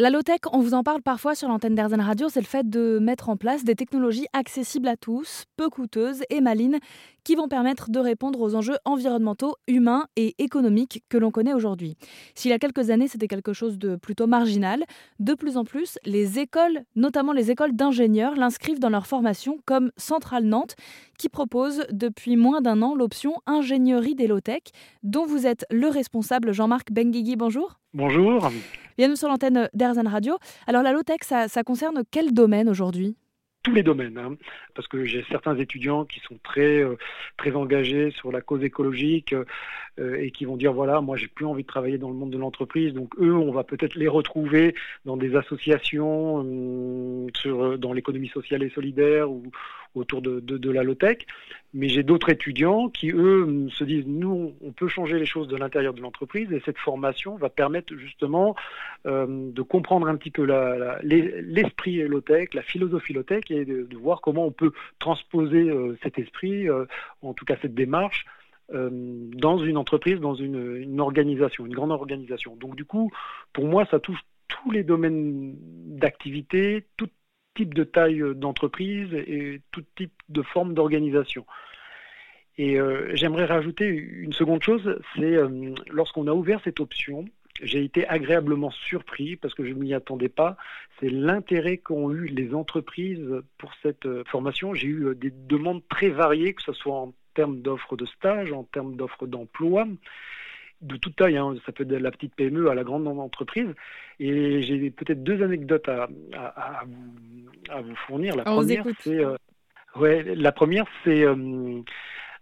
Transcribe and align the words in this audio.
La 0.00 0.08
low-tech, 0.08 0.40
on 0.54 0.60
vous 0.60 0.72
en 0.72 0.82
parle 0.82 1.02
parfois 1.02 1.34
sur 1.34 1.46
l'antenne 1.48 1.74
d'Airzen 1.74 2.00
Radio, 2.00 2.30
c'est 2.30 2.40
le 2.40 2.46
fait 2.46 2.66
de 2.66 2.98
mettre 3.02 3.28
en 3.28 3.36
place 3.36 3.64
des 3.64 3.74
technologies 3.74 4.24
accessibles 4.32 4.88
à 4.88 4.96
tous, 4.96 5.44
peu 5.58 5.68
coûteuses 5.68 6.22
et 6.30 6.40
malines, 6.40 6.78
qui 7.22 7.34
vont 7.34 7.48
permettre 7.48 7.90
de 7.90 7.98
répondre 7.98 8.40
aux 8.40 8.54
enjeux 8.54 8.78
environnementaux, 8.86 9.56
humains 9.68 10.06
et 10.16 10.34
économiques 10.38 11.04
que 11.10 11.18
l'on 11.18 11.30
connaît 11.30 11.52
aujourd'hui. 11.52 11.98
S'il 12.34 12.50
y 12.50 12.54
a 12.54 12.58
quelques 12.58 12.88
années, 12.88 13.08
c'était 13.08 13.28
quelque 13.28 13.52
chose 13.52 13.76
de 13.76 13.96
plutôt 13.96 14.26
marginal, 14.26 14.84
de 15.18 15.34
plus 15.34 15.58
en 15.58 15.64
plus, 15.64 15.98
les 16.06 16.38
écoles, 16.38 16.80
notamment 16.96 17.34
les 17.34 17.50
écoles 17.50 17.76
d'ingénieurs, 17.76 18.36
l'inscrivent 18.36 18.80
dans 18.80 18.88
leur 18.88 19.06
formation 19.06 19.58
comme 19.66 19.92
Centrale 19.98 20.44
Nantes, 20.44 20.76
qui 21.18 21.28
propose 21.28 21.84
depuis 21.90 22.36
moins 22.36 22.62
d'un 22.62 22.80
an 22.80 22.94
l'option 22.94 23.34
ingénierie 23.44 24.14
des 24.14 24.28
low-tech, 24.28 24.62
dont 25.02 25.26
vous 25.26 25.46
êtes 25.46 25.66
le 25.70 25.88
responsable, 25.88 26.52
Jean-Marc 26.52 26.90
Benguigui. 26.90 27.36
Bonjour. 27.36 27.80
Bonjour. 27.92 28.48
Bienvenue 28.96 29.16
sur 29.16 29.28
l'antenne 29.28 29.68
d'Airzen 29.74 30.06
Radio. 30.06 30.38
Alors 30.68 30.84
la 30.84 30.92
low-tech, 30.92 31.18
ça, 31.22 31.48
ça 31.48 31.64
concerne 31.64 32.04
quel 32.08 32.32
domaine 32.32 32.68
aujourd'hui? 32.68 33.16
Tous 33.64 33.72
les 33.74 33.82
domaines, 33.82 34.16
hein, 34.16 34.36
parce 34.76 34.86
que 34.86 35.04
j'ai 35.04 35.24
certains 35.28 35.56
étudiants 35.58 36.04
qui 36.04 36.20
sont 36.20 36.38
très 36.44 36.82
euh, 36.82 36.96
très 37.36 37.56
engagés 37.56 38.12
sur 38.12 38.30
la 38.30 38.40
cause 38.40 38.62
écologique 38.62 39.34
euh, 39.98 40.14
et 40.18 40.30
qui 40.30 40.44
vont 40.44 40.56
dire 40.56 40.72
voilà 40.72 41.00
moi 41.02 41.16
j'ai 41.16 41.26
plus 41.26 41.44
envie 41.44 41.64
de 41.64 41.68
travailler 41.68 41.98
dans 41.98 42.08
le 42.08 42.14
monde 42.14 42.30
de 42.30 42.38
l'entreprise 42.38 42.94
donc 42.94 43.12
eux 43.18 43.34
on 43.34 43.52
va 43.52 43.62
peut-être 43.62 43.96
les 43.96 44.08
retrouver 44.08 44.74
dans 45.04 45.18
des 45.18 45.36
associations 45.36 46.42
euh, 46.42 47.26
sur 47.36 47.78
dans 47.78 47.92
l'économie 47.92 48.28
sociale 48.28 48.62
et 48.62 48.70
solidaire 48.70 49.30
ou 49.30 49.42
autour 49.94 50.22
de, 50.22 50.40
de, 50.40 50.56
de 50.56 50.70
la 50.70 50.82
low-tech 50.82 51.26
mais 51.72 51.88
j'ai 51.88 52.02
d'autres 52.02 52.30
étudiants 52.30 52.88
qui, 52.88 53.10
eux, 53.10 53.68
se 53.70 53.84
disent, 53.84 54.06
nous, 54.06 54.54
on 54.60 54.72
peut 54.72 54.88
changer 54.88 55.18
les 55.18 55.26
choses 55.26 55.46
de 55.46 55.56
l'intérieur 55.56 55.94
de 55.94 56.00
l'entreprise 56.00 56.52
et 56.52 56.60
cette 56.64 56.78
formation 56.78 57.36
va 57.36 57.48
permettre 57.48 57.94
justement 57.96 58.56
euh, 59.06 59.26
de 59.28 59.62
comprendre 59.62 60.08
un 60.08 60.16
petit 60.16 60.30
peu 60.30 60.44
l'esprit 61.02 61.98
la, 61.98 62.06
low-tech, 62.06 62.54
la 62.54 62.62
philosophie 62.62 63.12
low-tech 63.12 63.44
et 63.50 63.64
de, 63.64 63.96
voir 63.96 64.20
comment 64.20 64.46
on 64.46 64.50
peut 64.50 64.72
transposer 64.98 65.68
euh, 65.68 65.96
cet 66.02 66.18
esprit, 66.18 66.68
euh, 66.68 66.86
en 67.22 67.34
tout 67.34 67.44
cas 67.44 67.56
cette 67.60 67.74
démarche, 67.74 68.24
dans 68.72 69.58
une 69.58 69.76
entreprise, 69.76 70.20
dans 70.20 70.36
une, 70.36 70.76
une, 70.76 71.00
organisation, 71.00 71.66
une 71.66 71.74
grande 71.74 71.90
organisation. 71.90 72.54
Donc 72.54 72.76
du 72.76 72.84
coup, 72.84 73.10
pour 73.52 73.66
moi, 73.66 73.84
ça 73.90 73.98
touche 73.98 74.20
tous 74.46 74.70
les 74.70 74.84
domaines 74.84 75.56
d'activité, 75.98 76.86
toutes 76.96 77.10
de 77.66 77.84
taille 77.84 78.22
euh, 78.22 78.34
d'entreprise 78.34 79.12
et 79.14 79.60
tout 79.70 79.84
type 79.96 80.12
de 80.28 80.42
forme 80.42 80.74
d'organisation. 80.74 81.46
Et 82.58 82.78
euh, 82.78 83.14
j'aimerais 83.14 83.46
rajouter 83.46 83.86
une 83.86 84.32
seconde 84.32 84.62
chose, 84.62 84.98
c'est 85.14 85.36
euh, 85.36 85.74
lorsqu'on 85.90 86.26
a 86.26 86.32
ouvert 86.32 86.60
cette 86.62 86.80
option, 86.80 87.24
j'ai 87.62 87.84
été 87.84 88.06
agréablement 88.06 88.70
surpris 88.70 89.36
parce 89.36 89.54
que 89.54 89.64
je 89.64 89.72
ne 89.72 89.78
m'y 89.78 89.94
attendais 89.94 90.28
pas. 90.28 90.56
C'est 90.98 91.10
l'intérêt 91.10 91.78
qu'ont 91.78 92.10
eu 92.10 92.26
les 92.26 92.54
entreprises 92.54 93.42
pour 93.58 93.72
cette 93.82 94.08
formation. 94.24 94.72
J'ai 94.72 94.86
eu 94.86 95.14
des 95.14 95.30
demandes 95.30 95.82
très 95.88 96.08
variées, 96.08 96.54
que 96.54 96.62
ce 96.62 96.72
soit 96.72 96.94
en 96.94 97.12
termes 97.34 97.60
d'offres 97.60 97.96
de 97.96 98.06
stage, 98.06 98.52
en 98.52 98.64
termes 98.64 98.96
d'offres 98.96 99.26
d'emploi 99.26 99.86
de 100.82 100.96
toute 100.96 101.16
taille, 101.16 101.36
hein. 101.36 101.54
ça 101.66 101.72
peut 101.72 101.82
être 101.82 101.88
de 101.88 101.96
la 101.96 102.10
petite 102.10 102.34
PME 102.34 102.70
à 102.70 102.74
la 102.74 102.84
grande 102.84 103.06
entreprise. 103.06 103.68
Et 104.18 104.62
j'ai 104.62 104.90
peut-être 104.90 105.22
deux 105.22 105.42
anecdotes 105.42 105.88
à, 105.88 106.08
à, 106.34 106.82
vous, 106.86 107.50
à, 107.70 107.80
vous, 107.80 107.94
fournir. 108.06 108.36
La 108.36 108.44
première, 108.44 108.84
c'est 109.00 109.24
euh, 109.24 109.36
ouais, 109.96 110.22
la 110.34 110.52
première, 110.52 110.86
c'est 111.04 111.24
euh, 111.24 111.80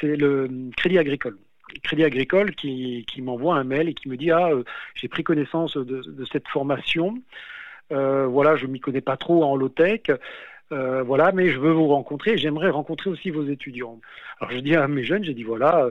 c'est 0.00 0.16
le 0.16 0.48
Crédit 0.76 0.98
Agricole. 0.98 1.38
Crédit 1.84 2.04
Agricole 2.04 2.54
qui, 2.54 3.04
qui 3.06 3.22
m'envoie 3.22 3.54
un 3.56 3.64
mail 3.64 3.88
et 3.88 3.94
qui 3.94 4.08
me 4.08 4.16
dit 4.16 4.30
ah 4.30 4.48
euh, 4.48 4.64
j'ai 4.94 5.08
pris 5.08 5.22
connaissance 5.22 5.76
de, 5.76 6.02
de 6.02 6.24
cette 6.24 6.48
formation. 6.48 7.14
voilà, 7.90 8.56
je 8.56 8.66
m'y 8.66 8.80
connais 8.80 9.00
pas 9.00 9.16
trop 9.16 9.44
en 9.44 9.56
low 9.56 9.68
tech. 9.68 10.02
voilà, 10.70 11.32
mais 11.32 11.48
je 11.48 11.58
veux 11.58 11.72
vous 11.72 11.88
rencontrer. 11.88 12.36
J'aimerais 12.36 12.70
rencontrer 12.70 13.10
aussi 13.10 13.30
vos 13.30 13.44
étudiants. 13.44 14.00
Alors 14.40 14.52
je 14.52 14.58
dis 14.58 14.74
à 14.74 14.88
mes 14.88 15.04
jeunes, 15.04 15.24
j'ai 15.24 15.34
dit 15.34 15.44
voilà, 15.44 15.90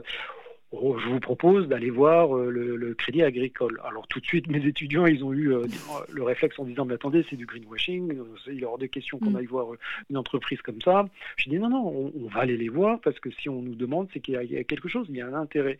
je 0.72 1.08
vous 1.08 1.20
propose 1.20 1.66
d'aller 1.66 1.90
voir 1.90 2.36
euh, 2.36 2.50
le, 2.50 2.94
crédit 2.94 3.22
agricole. 3.22 3.80
Alors 3.84 4.06
tout 4.06 4.20
de 4.20 4.26
suite, 4.26 4.48
mes 4.48 4.64
étudiants, 4.64 5.06
ils 5.06 5.24
ont 5.24 5.32
eu 5.32 5.52
euh, 5.52 5.66
le 6.12 6.22
réflexe 6.22 6.58
en 6.58 6.64
disant, 6.64 6.84
mais 6.84 6.94
attendez, 6.94 7.24
c'est 7.28 7.36
du 7.36 7.46
greenwashing, 7.46 8.12
euh, 8.12 8.52
il 8.52 8.62
est 8.62 8.66
hors 8.66 8.78
de 8.78 8.86
question 8.86 9.18
qu'on 9.18 9.30
mm. 9.30 9.36
aille 9.36 9.46
voir 9.46 9.66
une 10.08 10.16
entreprise 10.16 10.62
comme 10.62 10.80
ça. 10.80 11.08
Je 11.36 11.50
dis, 11.50 11.58
non, 11.58 11.70
non, 11.70 12.12
on, 12.14 12.28
va 12.28 12.40
aller 12.40 12.56
les 12.56 12.68
voir, 12.68 13.00
parce 13.00 13.18
que 13.18 13.30
si 13.30 13.48
on 13.48 13.62
nous 13.62 13.74
demande, 13.74 14.08
c'est 14.12 14.20
qu'il 14.20 14.34
y, 14.34 14.56
a 14.56 14.64
quelque 14.64 14.88
chose, 14.88 15.06
il 15.10 15.16
y 15.16 15.20
a 15.20 15.26
un 15.26 15.34
intérêt. 15.34 15.78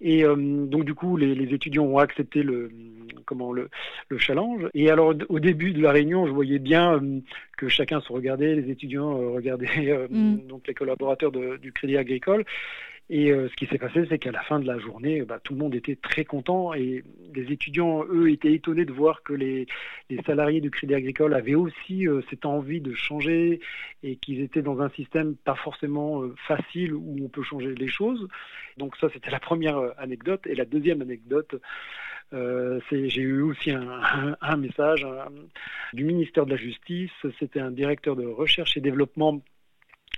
Et 0.00 0.24
donc 0.24 0.84
du 0.84 0.92
coup, 0.92 1.16
les, 1.16 1.54
étudiants 1.54 1.84
ont 1.84 1.98
accepté 1.98 2.42
le 2.42 2.70
comment 3.24 3.52
le, 3.52 3.70
le, 4.08 4.18
challenge. 4.18 4.68
Et 4.74 4.90
alors 4.90 5.14
au 5.28 5.40
début 5.40 5.72
de 5.72 5.80
la 5.80 5.92
réunion, 5.92 6.26
je 6.26 6.32
voyais 6.32 6.58
bien 6.58 7.00
que 7.56 7.68
chacun 7.68 8.00
se 8.00 8.12
regardait, 8.12 8.56
les 8.56 8.70
étudiants 8.70 9.16
regardaient 9.32 10.06
mm. 10.10 10.46
donc 10.48 10.66
les 10.66 10.74
collaborateurs 10.74 11.30
du 11.32 11.72
Crédit 11.72 11.96
Agricole. 11.96 12.44
Et 13.10 13.30
euh, 13.30 13.48
ce 13.50 13.54
qui 13.56 13.66
s'est 13.66 13.76
passé, 13.76 14.06
c'est 14.08 14.18
qu'à 14.18 14.32
la 14.32 14.42
fin 14.42 14.58
de 14.58 14.66
la 14.66 14.78
journée, 14.78 15.22
bah, 15.22 15.38
tout 15.42 15.52
le 15.52 15.58
monde 15.58 15.74
était 15.74 15.96
très 15.96 16.24
content 16.24 16.72
et 16.72 17.04
les 17.34 17.52
étudiants, 17.52 18.02
eux, 18.08 18.30
étaient 18.30 18.54
étonnés 18.54 18.86
de 18.86 18.92
voir 18.92 19.22
que 19.22 19.34
les, 19.34 19.66
salariés 20.24 20.62
du 20.62 20.70
Crédit 20.70 20.94
Agricole 20.94 21.34
avaient 21.34 21.54
aussi 21.54 22.08
euh, 22.08 22.22
cette 22.30 22.46
envie 22.46 22.80
de 22.80 22.94
changer 22.94 23.60
et 24.02 24.16
qu'ils 24.16 24.40
étaient 24.40 24.62
dans 24.62 24.80
un 24.80 24.88
système 24.90 25.36
pas 25.36 25.54
forcément 25.54 26.22
euh, 26.22 26.34
facile 26.48 26.94
où 26.94 27.16
on 27.22 27.28
peut 27.28 27.42
changer 27.42 27.74
les 27.74 27.88
choses. 27.88 28.26
Donc 28.78 28.96
ça, 28.96 29.08
c'était 29.12 29.30
la 29.30 29.40
première 29.40 29.78
anecdote. 29.98 30.46
Et 30.46 30.54
la 30.54 30.64
deuxième 30.64 31.02
anecdote, 31.02 31.60
j'ai 32.32 33.20
eu 33.20 33.42
aussi 33.42 33.70
un 33.70 34.56
message 34.56 35.06
du 35.92 36.04
ministère 36.04 36.46
de 36.46 36.50
la 36.50 36.56
Justice. 36.56 37.12
C'était 37.38 37.60
un 37.60 37.70
directeur 37.70 38.16
de 38.16 38.26
recherche 38.26 38.76
et 38.76 38.80
développement 38.80 39.40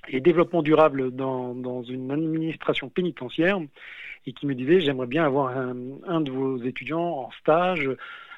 et 0.09 0.21
développement 0.21 0.62
durable 0.62 1.11
dans, 1.11 1.83
une 1.83 2.11
administration 2.11 2.89
pénitentiaire. 2.89 3.59
Et 4.28 4.33
qui 4.33 4.47
me 4.47 4.55
disait 4.55 4.81
j'aimerais 4.81 5.06
bien 5.06 5.25
avoir 5.25 5.56
un, 5.56 6.21
de 6.21 6.31
vos 6.31 6.61
étudiants 6.62 7.00
en 7.00 7.31
stage 7.41 7.89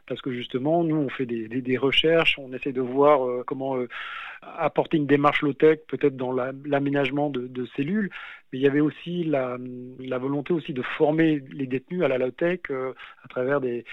parce 0.06 0.20
que 0.20 0.32
justement 0.32 0.84
nous 0.84 0.96
on 0.96 1.08
fait 1.08 1.24
des, 1.26 1.76
recherches, 1.78 2.38
on 2.38 2.52
essaie 2.52 2.72
de 2.72 2.80
voir 2.82 3.26
euh, 3.26 3.42
comment 3.46 3.76
euh, 3.76 3.88
apporter 4.42 4.96
une 4.96 5.06
démarche 5.06 5.42
low-tech 5.42 5.80
peut-être 5.88 6.16
dans 6.16 6.32
l'aménagement 6.32 7.30
de, 7.30 7.66
cellules, 7.76 8.10
mais 8.52 8.58
il 8.58 8.62
y 8.62 8.66
avait 8.66 8.80
aussi 8.80 9.24
la, 9.24 9.58
volonté 10.18 10.52
aussi 10.52 10.72
de 10.72 10.82
former 10.82 11.42
les 11.52 11.66
détenus 11.66 12.02
à 12.02 12.08
la 12.08 12.18
low-tech 12.18 12.60
euh, 12.70 12.92
à 13.24 13.28
travers 13.28 13.60
des, 13.60 13.84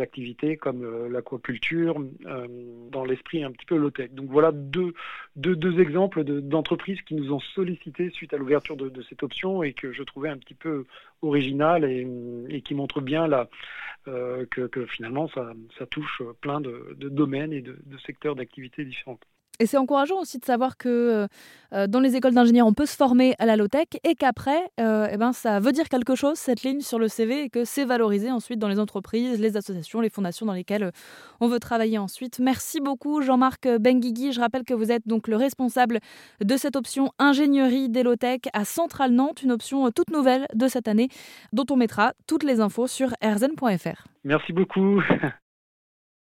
activités 0.00 0.56
comme 0.56 0.84
euh, 0.84 1.08
l'aquaculture, 1.08 2.02
euh, 2.26 2.46
dans 2.90 3.04
l'esprit 3.04 3.42
un 3.42 3.50
petit 3.50 3.66
peu 3.66 3.76
low-tech. 3.76 4.10
Donc 4.12 4.30
voilà 4.30 4.52
deux, 4.52 4.94
deux, 5.36 5.56
deux 5.56 5.80
exemples 5.80 6.22
d'entreprises 6.24 7.00
qui 7.02 7.14
nous 7.14 7.32
ont 7.32 7.40
sollicité 7.40 8.10
suite 8.10 8.34
à 8.34 8.36
l'ouverture 8.36 8.76
de, 8.76 9.02
cette 9.08 9.22
option 9.22 9.62
et 9.62 9.72
que 9.72 9.92
je 9.92 10.02
trouvais 10.02 10.28
un 10.28 10.38
petit 10.38 10.54
peu 10.54 10.84
original 11.22 11.84
et, 11.84 12.60
qui 12.62 12.74
montre 12.74 13.00
bien 13.00 13.26
la, 13.26 13.48
que, 14.04 14.86
finalement 14.86 15.28
ça, 15.28 15.54
touche 15.90 16.22
plein 16.40 16.60
de, 16.60 16.94
domaines 16.98 17.52
et 17.52 17.62
de, 17.62 17.76
secteurs 18.04 18.36
d'activité 18.36 18.84
différentes. 18.84 19.22
Et 19.58 19.66
c'est 19.66 19.78
encourageant 19.78 20.20
aussi 20.20 20.38
de 20.38 20.44
savoir 20.44 20.76
que 20.76 21.26
dans 21.72 22.00
les 22.00 22.16
écoles 22.16 22.34
d'ingénieurs, 22.34 22.66
on 22.66 22.74
peut 22.74 22.86
se 22.86 22.96
former 22.96 23.34
à 23.38 23.46
la 23.46 23.55
et 24.04 24.14
qu'après, 24.14 24.70
euh, 24.80 25.08
eh 25.10 25.16
ben, 25.16 25.32
ça 25.32 25.60
veut 25.60 25.72
dire 25.72 25.88
quelque 25.88 26.14
chose, 26.14 26.38
cette 26.38 26.62
ligne 26.62 26.80
sur 26.80 26.98
le 26.98 27.08
CV, 27.08 27.44
et 27.44 27.48
que 27.50 27.64
c'est 27.64 27.84
valorisé 27.84 28.30
ensuite 28.30 28.58
dans 28.58 28.68
les 28.68 28.78
entreprises, 28.78 29.40
les 29.40 29.56
associations, 29.56 30.00
les 30.00 30.10
fondations 30.10 30.46
dans 30.46 30.52
lesquelles 30.52 30.92
on 31.40 31.48
veut 31.48 31.58
travailler 31.58 31.98
ensuite. 31.98 32.38
Merci 32.38 32.80
beaucoup 32.80 33.22
Jean-Marc 33.22 33.68
Benguigui. 33.68 34.32
Je 34.32 34.40
rappelle 34.40 34.64
que 34.64 34.74
vous 34.74 34.90
êtes 34.92 35.06
donc 35.06 35.28
le 35.28 35.36
responsable 35.36 36.00
de 36.44 36.56
cette 36.56 36.76
option 36.76 37.12
ingénierie 37.18 37.88
des 37.88 38.02
low-tech 38.02 38.40
à 38.52 38.64
Centrale 38.64 39.12
Nantes, 39.12 39.42
une 39.42 39.52
option 39.52 39.90
toute 39.90 40.10
nouvelle 40.10 40.46
de 40.54 40.68
cette 40.68 40.88
année 40.88 41.08
dont 41.52 41.66
on 41.70 41.76
mettra 41.76 42.12
toutes 42.26 42.42
les 42.42 42.60
infos 42.60 42.86
sur 42.86 43.14
erzen.fr. 43.20 44.06
Merci 44.24 44.52
beaucoup. 44.52 45.02